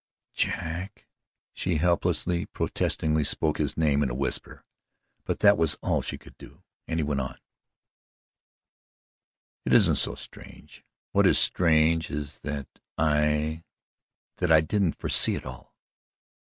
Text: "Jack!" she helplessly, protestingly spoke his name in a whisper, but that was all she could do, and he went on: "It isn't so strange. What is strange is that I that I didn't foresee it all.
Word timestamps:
"Jack!" 0.33 1.05
she 1.53 1.75
helplessly, 1.75 2.47
protestingly 2.47 3.23
spoke 3.23 3.59
his 3.59 3.77
name 3.77 4.01
in 4.01 4.09
a 4.09 4.15
whisper, 4.15 4.65
but 5.25 5.41
that 5.41 5.59
was 5.59 5.75
all 5.83 6.01
she 6.01 6.17
could 6.17 6.35
do, 6.39 6.63
and 6.87 6.99
he 6.99 7.03
went 7.03 7.21
on: 7.21 7.37
"It 9.63 9.73
isn't 9.73 9.97
so 9.97 10.15
strange. 10.15 10.83
What 11.11 11.27
is 11.27 11.37
strange 11.37 12.09
is 12.09 12.39
that 12.39 12.67
I 12.97 13.63
that 14.37 14.51
I 14.51 14.61
didn't 14.61 14.93
foresee 14.99 15.35
it 15.35 15.45
all. 15.45 15.75